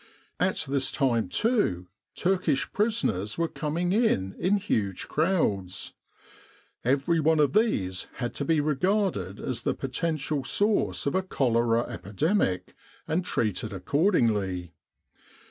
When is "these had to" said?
7.53-8.43